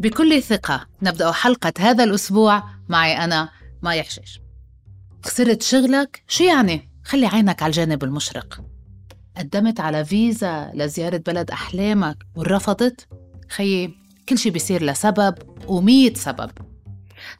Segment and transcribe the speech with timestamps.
[0.00, 3.50] بكل ثقة نبدأ حلقة هذا الأسبوع معي أنا
[3.82, 4.40] مايا حشيش
[5.24, 8.60] خسرت شغلك؟ شو يعني؟ خلي عينك على الجانب المشرق
[9.36, 13.08] قدمت على فيزا لزيارة بلد أحلامك ورفضت؟
[13.50, 13.94] خيي
[14.28, 15.34] كل شي بيصير لسبب
[15.68, 16.50] ومية سبب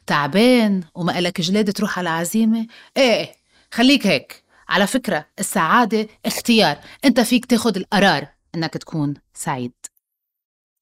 [0.07, 2.67] تعبان وما إلك جلاد تروح على عزيمة؟
[2.97, 3.31] إيه
[3.71, 9.73] خليك هيك على فكرة السعادة اختيار أنت فيك تاخد القرار أنك تكون سعيد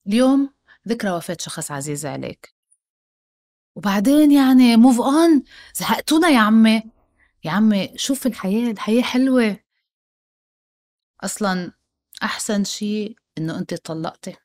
[0.07, 0.52] اليوم
[0.87, 2.53] ذكرى وفاة شخص عزيز عليك.
[3.75, 5.43] وبعدين يعني موف اون
[5.75, 6.83] زهقتونا يا عمي.
[7.43, 9.59] يا عمي شوف الحياة الحياة حلوة.
[11.23, 11.71] أصلا
[12.23, 14.35] أحسن شيء إنه أنت طلقتي.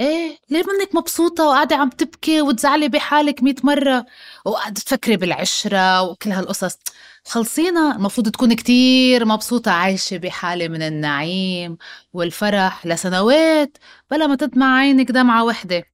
[0.00, 4.06] إيه ليه منك مبسوطة وقاعدة عم تبكي وتزعلي بحالك مئة مرة؟
[4.44, 6.78] وقاعدة تفكري بالعشرة وكل هالقصص.
[7.24, 11.78] خلصينا المفروض تكون كتير مبسوطة عايشة بحالة من النعيم
[12.12, 13.78] والفرح لسنوات
[14.10, 15.84] بلا ما تدمع عينك دمعة وحدة.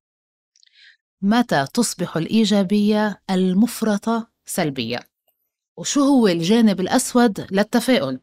[1.22, 5.00] متى تصبح الإيجابية المفرطة سلبية؟
[5.76, 8.20] وشو هو الجانب الأسود للتفاؤل؟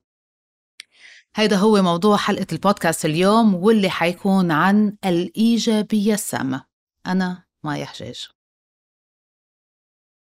[1.36, 6.66] هيدا هو موضوع حلقة البودكاست اليوم واللي حيكون عن الإيجابية السامة.
[7.08, 8.28] أنا مايا حجاج.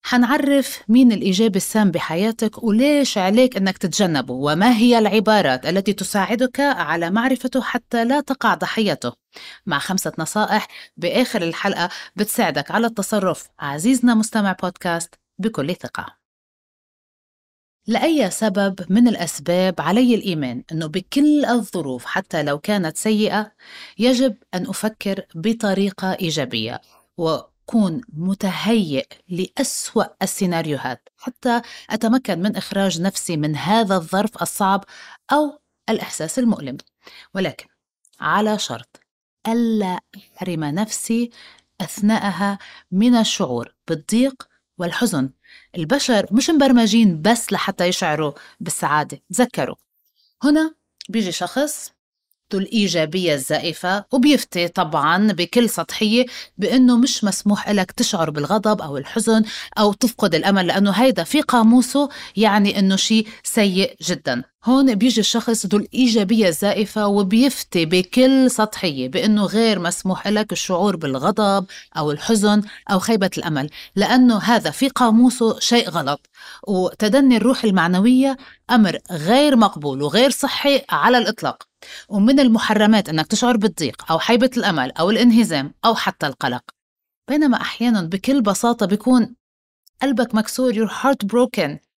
[0.03, 7.11] حنعرف مين الإيجابي السام بحياتك وليش عليك أنك تتجنبه وما هي العبارات التي تساعدك على
[7.11, 9.13] معرفته حتى لا تقع ضحيته.
[9.67, 13.49] مع خمسة نصائح بآخر الحلقة بتساعدك على التصرف.
[13.59, 16.21] عزيزنا مستمع بودكاست بكل ثقة.
[17.87, 23.53] لأي سبب من الأسباب علي الإيمان أنه بكل الظروف حتى لو كانت سيئة
[23.99, 26.81] يجب أن أفكر بطريقة إيجابية.
[27.69, 34.85] وأكون متهيئ لأسوأ السيناريوهات حتى أتمكن من إخراج نفسي من هذا الظرف الصعب
[35.33, 36.77] أو الإحساس المؤلم.
[37.35, 37.67] ولكن
[38.21, 39.01] على شرط
[39.49, 41.31] ألا أحرم نفسي
[41.81, 42.59] أثناءها
[42.91, 45.31] من الشعور بالضيق والحزن.
[45.77, 49.77] البشر مش مبرمجين بس لحتى يشعروا بالسعادة تذكروا.
[50.43, 50.75] هنا
[51.09, 51.93] بيجي شخص
[52.53, 56.27] ذو الإيجابية الزائفة وبيفتي طبعا بكل سطحية
[56.59, 59.43] بأنه مش مسموح لك تشعر بالغضب أو الحزن
[59.79, 64.50] أو تفقد الأمل لأنه هيدا في قاموسه يعني أنه شيء سيء جدا.
[64.65, 71.67] هون بيجي الشخص ذو الإيجابية الزائفة وبيفتي بكل سطحية بأنه غير مسموح لك الشعور بالغضب
[71.97, 76.27] أو الحزن أو خيبة الأمل لأنه هذا في قاموسه شيء غلط.
[76.69, 78.37] وتدني الروح المعنوية
[78.71, 81.63] أمر غير مقبول وغير صحي على الإطلاق.
[82.09, 86.63] ومن المحرمات أنك تشعر بالضيق أو حيبة الأمل أو الانهزام أو حتى القلق.
[87.31, 89.35] بينما أحيانا بكل بساطة بيكون
[90.03, 91.90] قلبك مكسور your heart broken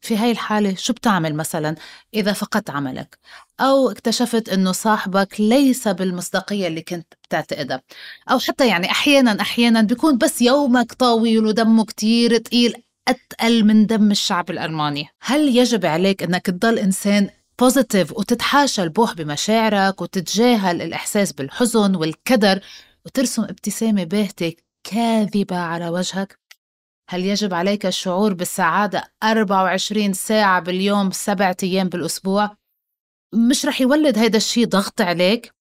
[0.00, 1.74] في هاي الحالة شو بتعمل مثلا
[2.14, 3.18] إذا فقدت عملك؟
[3.60, 7.82] أو اكتشفت إنه صاحبك ليس بالمصداقية اللي كنت بتعتقدها.
[8.30, 12.74] أو حتى يعني أحيانا أحيانا بيكون بس يومك طويل ودمه كتير تقيل
[13.08, 15.08] أتقل من دم الشعب الألماني.
[15.22, 22.60] هل يجب عليك أنك تضل إنسان positive وتتحاشى البوح بمشاعرك وتتجاهل الإحساس بالحزن والكدر
[23.06, 24.52] وترسم ابتسامة باهتة
[24.84, 26.38] كاذبة على وجهك؟
[27.08, 32.56] هل يجب عليك الشعور بالسعادة 24 ساعة باليوم سبعة أيام بالأسبوع؟
[33.34, 35.54] مش رح يولد هيدا الشيء ضغط عليك؟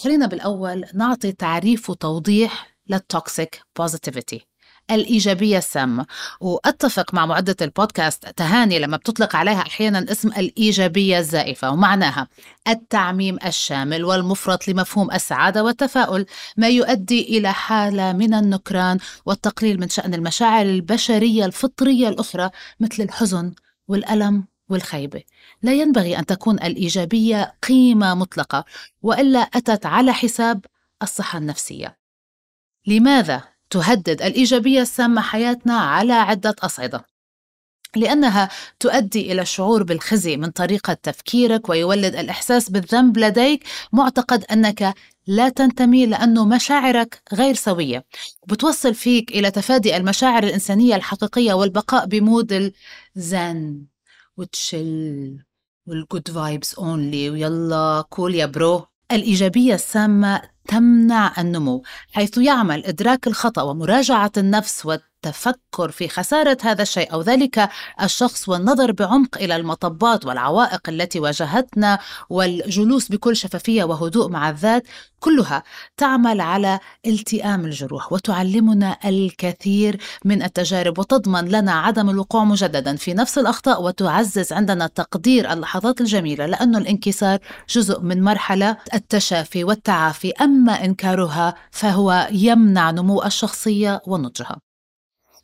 [0.00, 4.46] خلينا بالأول نعطي تعريف وتوضيح لل toxic positivity
[4.90, 6.06] الإيجابية السامة.
[6.40, 12.28] وأتفق مع معدة البودكاست تهاني لما بتطلق عليها أحيانا اسم الإيجابية الزائفة ومعناها
[12.68, 20.14] التعميم الشامل والمفرط لمفهوم السعادة والتفاؤل ما يؤدي إلى حالة من النكران والتقليل من شأن
[20.14, 22.50] المشاعر البشرية الفطرية الأخرى
[22.80, 23.54] مثل الحزن
[23.88, 25.22] والألم والخيبة.
[25.62, 28.64] لا ينبغي أن تكون الإيجابية قيمة مطلقة
[29.02, 30.64] وإلا أتت على حساب
[31.02, 31.98] الصحة النفسية.
[32.86, 37.04] لماذا تهدد الإيجابية السامة حياتنا على عدة أصعدة
[37.96, 38.48] لأنها
[38.80, 44.94] تؤدي إلى الشعور بالخزي من طريقة تفكيرك ويولد الإحساس بالذنب لديك معتقد أنك
[45.26, 48.04] لا تنتمي لأنه مشاعرك غير سوية.
[48.46, 52.72] بتوصل فيك إلى تفادي المشاعر الإنسانية الحقيقية والبقاء بمود
[53.16, 53.84] الزن
[54.36, 55.38] وتشل
[55.86, 58.86] والجود فايبس اونلي ويلا كول يا برو.
[59.12, 64.86] الإيجابية السامة تمنع النمو حيث يعمل إدراك الخطأ ومراجعة النفس
[65.26, 67.68] التفكر في خسارة هذا الشيء أو ذلك
[68.02, 71.98] الشخص والنظر بعمق إلى المطبات والعوائق التي واجهتنا
[72.30, 74.82] والجلوس بكل شفافية وهدوء مع الذات
[75.20, 75.62] كلها
[75.96, 83.38] تعمل على التئام الجروح وتعلمنا الكثير من التجارب وتضمن لنا عدم الوقوع مجددا في نفس
[83.38, 87.38] الأخطاء وتعزز عندنا تقدير اللحظات الجميلة لأنه الانكسار
[87.68, 94.63] جزء من مرحلة التشافي والتعافي أما إنكارها فهو يمنع نمو الشخصية ونضجها.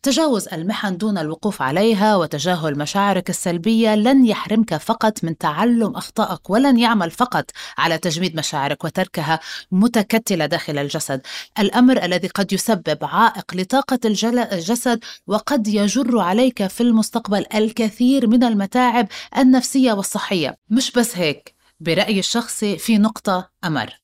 [0.03, 6.79] تجاوز المحن دون الوقوف عليها وتجاهل مشاعرك السلبية لن يحرمك فقط من تعلم أخطائك ولن
[6.79, 9.41] يعمل فقط على تجميد مشاعرك وتركها
[9.73, 11.21] متكتلة داخل الجسد.
[11.59, 19.09] الأمر الذي قد يسبب عائق لطاقة الجسد وقد يجر عليك في المستقبل الكثير من المتاعب
[19.37, 20.57] النفسية والصحية.
[20.71, 24.01] مش بس هيك برايي الشخصي في نقطة أمر.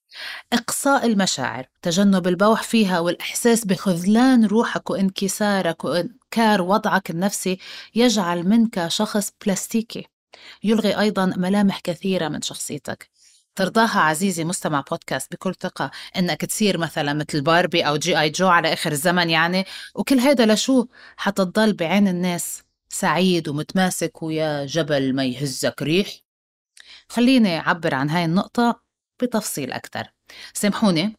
[0.53, 7.59] إقصاء المشاعر تجنب البوح فيها والإحساس بخذلان روحك وانكسارك وإنكار وضعك النفسي
[7.95, 10.07] يجعل منك شخص بلاستيكي.
[10.65, 13.11] يلغي أيضا ملامح كثيرة من شخصيتك.
[13.57, 18.21] ترضاها عزيزي مستمع بودكاست بكل ثقة إنك تصير مثلا مثل باربي أو G.I.
[18.21, 19.65] Joe على آخر الزمن يعني
[19.95, 20.87] وكل هيدا لشو؟
[21.17, 26.09] حتى تضل بعين الناس سعيد ومتماسك ويا جبل ما يهزك ريح.
[27.09, 28.86] خليني أعبر عن هاي النقطة.
[29.23, 30.13] بتفصيل أكثر
[30.55, 31.17] سامحوني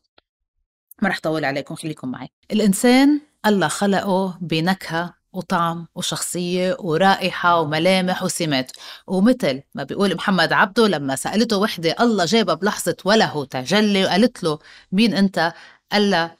[1.02, 2.30] ما رح طول عليكم خليكم معي.
[2.52, 8.72] الإنسان الله خلقه بنكهة وطعم وشخصية ورائحة وملامح وسمات.
[9.08, 14.60] ومثل ما بيقول محمد عبده لما سألته وحدة الله جابها بلحظة وله تجلي وقالت له
[14.92, 15.54] مين أنت؟
[15.92, 16.32] قال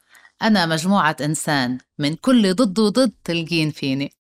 [0.42, 4.17] أنا مجموعة إنسان من كل ضد وضد تلقين فيني.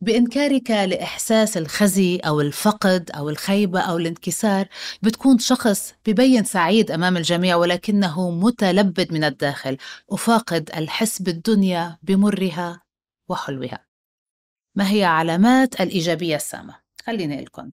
[0.00, 4.68] بإنكارك لإحساس الخزي أو الفقد أو الخيبة أو الانكسار
[5.02, 9.76] بتكون شخص ببين سعيد أمام الجميع ولكنه متلبد من الداخل
[10.08, 12.82] وفاقد الحس بالدنيا بمرها
[13.28, 13.86] وحلوها.
[14.74, 16.74] ما هي علامات الإيجابية السامة؟
[17.06, 17.70] خليني لكم.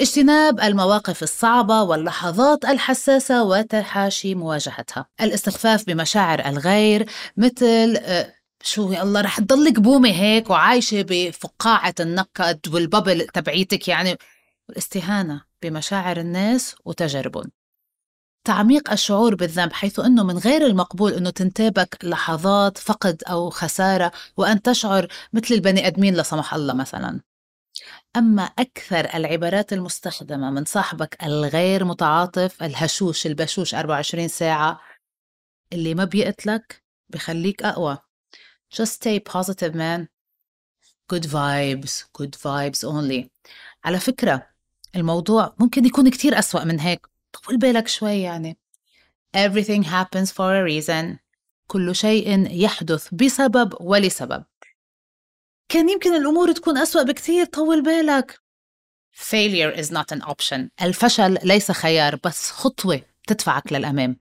[0.00, 5.06] اجتناب المواقف الصعبة واللحظات الحساسة وتحاشي مواجهتها.
[5.20, 7.06] الاستخفاف بمشاعر الغير
[7.36, 14.16] مثل آه، شو يا الله رح تضلك بومي هيك وعايشة بفقاعة النكد والببل تبعيتك يعني
[14.70, 17.50] الاستهانة بمشاعر الناس وتجاربهم.
[18.44, 24.62] تعميق الشعور بالذنب حيث إنه من غير المقبول إنه تنتابك لحظات فقد أو خسارة وأن
[24.62, 27.20] تشعر مثل البني آدمين لا سمح الله مثلا.
[28.16, 34.80] أما أكثر العبارات المستخدمة من صاحبك الغير متعاطف الهشوش البشوش 24 ساعة
[35.72, 37.98] اللي ما بيقتلك بخليك أقوى.
[38.72, 40.08] Just stay positive man.
[41.08, 43.28] Good vibes good vibes only.
[43.84, 44.46] على فكرة
[44.96, 47.06] الموضوع ممكن يكون كتير أسوأ من هيك.
[47.32, 48.58] طول بالك شوي يعني.
[49.36, 51.18] Everything happens for a reason.
[51.66, 54.44] كل شيء يحدث بسبب ولسبب.
[55.68, 58.42] كان يمكن الأمور تكون أسوأ بكثير طول بالك.
[59.14, 60.68] Failure is not an option.
[60.82, 64.20] الفشل ليس خيار بس خطوة تدفعك للأمام.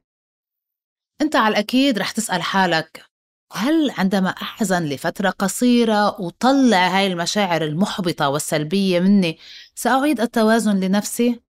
[1.21, 3.10] أنت على الأكيد رح تسأل حالك
[3.53, 9.37] هل عندما أحزن لفترة قصيرة وطلع هاي المشاعر المحبطة والسلبية مني
[9.75, 11.41] سأعيد التوازن لنفسي؟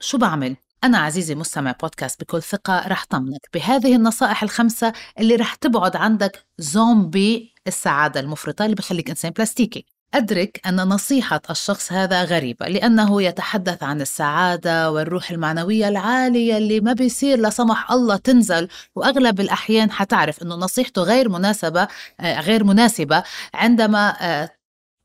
[0.00, 5.54] شو بعمل؟ أنا عزيزي مستمع بودكاست بكل ثقة رح طمنك بهذه النصائح الخمسة اللي رح
[5.54, 12.66] تبعد عندك زومبي السعادة المفرطة اللي بخليك إنسان بلاستيكي أدرك أن نصيحة الشخص هذا غريبة
[12.68, 18.68] لأنه يتحدث عن السعادة والروح المعنوية العالية اللي ما بيصير لا سمح الله تنزل.
[18.94, 21.88] وأغلب الأحيان حتعرف أنه نصيحته غير مناسبة
[22.20, 23.22] آه، غير مناسبة
[23.54, 24.50] عندما آه،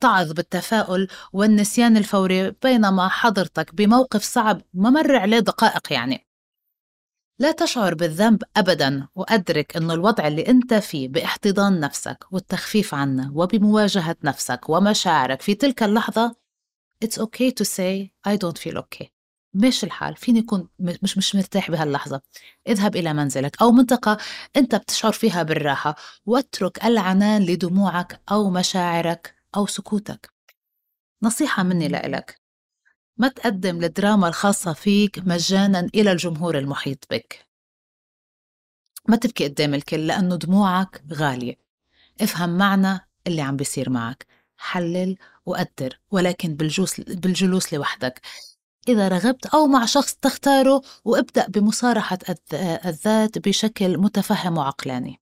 [0.00, 6.31] تعظ بالتفاؤل والنسيان الفوري بينما حضرتك بموقف صعب ما مر عليه دقائق يعني.
[7.42, 14.16] لا تشعر بالذنب ابدا وأدرك انه الوضع اللي أنت فيه باحتضان نفسك والتخفيف عنه وبمواجهة
[14.24, 16.36] نفسك ومشاعرك في تلك اللحظة
[17.04, 19.06] it's okay to say I don't feel okay.
[19.54, 20.16] مش الحال.
[20.16, 22.20] فيني يكون مش مش مرتاح بهاللحظة.
[22.68, 24.18] اذهب إلى منزلك أو منطقة
[24.56, 25.96] أنت بتشعر فيها بالراحة
[26.26, 30.32] واترك العنان لدموعك أو مشاعرك أو سكوتك.
[31.22, 32.41] نصيحة مني لإلك.
[33.16, 37.46] ما تقدم الدراما الخاصة فيك مجانا إلى الجمهور المحيط بك؟
[39.08, 41.56] ما تبكي قدام الكل لأنه دموعك غالية.
[42.20, 44.26] افهم معنى اللي عم بيصير معك.
[44.56, 45.16] حلل
[45.46, 48.20] وقدر ولكن بالجلوس, بالجلوس لوحدك.
[48.88, 52.18] إذا رغبت أو مع شخص تختاره وابدأ بمصارحة
[52.86, 55.20] الذات بشكل متفهم وعقلاني.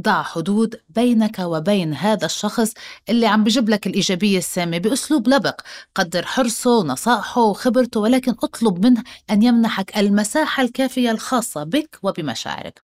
[0.00, 2.72] ضع حدود بينك وبين هذا الشخص
[3.08, 5.60] اللي عم بجيب لك الإيجابية السامة بأسلوب لبق.
[5.94, 12.82] قدر حرصه ونصائحه وخبرته ولكن اطلب منه أن يمنحك المساحة الكافية الخاصة بك وبمشاعرك.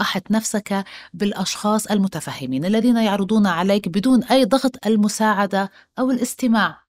[0.00, 0.84] أحط نفسك
[1.14, 6.82] بالأشخاص المتفهمين الذين يعرضون عليك بدون أي ضغط المساعدة أو الاستماع.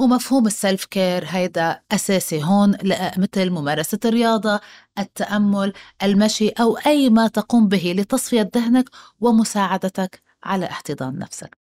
[0.00, 2.76] ومفهوم السلف كير هيدا أساسي هون
[3.16, 4.60] مثل ممارسة الرياضة
[4.98, 8.90] التأمل المشي أو أي ما تقوم به لتصفية ذهنك
[9.20, 11.58] ومساعدتك على احتضان نفسك.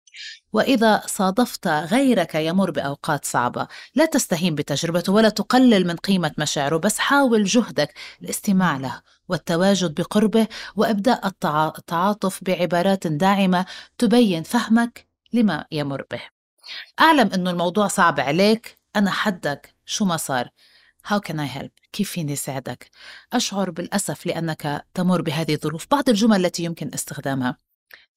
[0.53, 6.99] وإذا صادفت غيرك يمر بأوقات صعبة لا تستهين بتجربته ولا تقلل من قيمة مشاعره بس
[6.99, 13.65] حاول جهدك الاستماع له والتواجد بقربه وإبداء التعاطف بعبارات داعمة
[13.97, 16.34] تبين فهمك لما يمر به.
[16.99, 18.77] أعلم أنه الموضوع صعب عليك.
[18.95, 19.75] أنا حدك.
[19.85, 20.49] شو ما صار؟
[21.07, 22.89] How can I help؟ كيف فيني ساعدك؟
[23.33, 25.87] أشعر بالأسف لأنك تمر بهذه الظروف.
[25.91, 27.57] بعض الجمل التي يمكن استخدامها.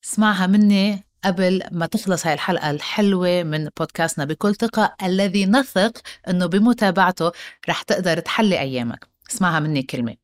[0.04, 4.24] اسمعها مني قبل ما تخلص هاي الحلقة الحلوة من بودكاستنا.
[4.24, 7.32] بكل ثقة الذي نثق أنه بمتابعته
[7.68, 9.08] رح تقدر تحلي أيامك.
[9.30, 10.16] اسمعها مني كلمة.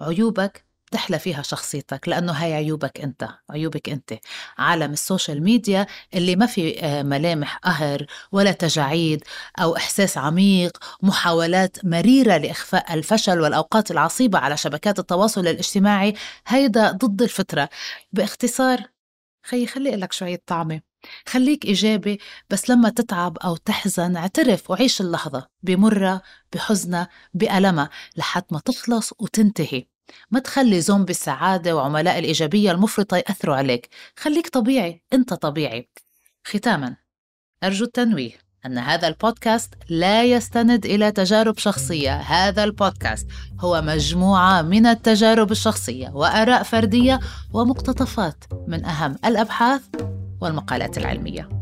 [0.00, 4.14] عيوبك تحلى فيها شخصيتك لأنه هاي عيوبك أنت عيوبك أنت.
[4.58, 9.24] عالم ال social media اللي ما في آه، ملامح قهر ولا تجاعيد
[9.58, 16.14] أو إحساس عميق محاولات مريرة لإخفاء الفشل والأوقات العصيبة على شبكات التواصل الاجتماعي
[16.46, 17.68] هيدا ضد الفطرة.
[18.12, 18.82] باختصار
[19.46, 20.80] خي خلي لك شوية طعمة.
[21.28, 22.20] خليك إيجابي
[22.50, 26.22] بس لما تتعب أو تحزن اعترف وعيش اللحظة بمرة
[26.52, 29.91] بحزنة بألمها لحد ما تخلص وتنتهي.
[30.30, 33.88] ما تخلي زومبي السعادة وعملاء الإيجابية المفرطة يأثروا عليك.
[34.18, 35.90] خليك طبيعي أنت طبيعي.
[36.44, 36.96] ختاما
[37.64, 42.16] أرجو التنويه أن هذا البودكاست لا يستند إلى تجارب شخصية.
[42.16, 43.26] هذا البودكاست
[43.60, 47.20] هو مجموعة من التجارب الشخصية وآراء فردية
[47.52, 49.82] ومقتطفات من أهم الأبحاث
[50.40, 51.61] والمقالات العلمية.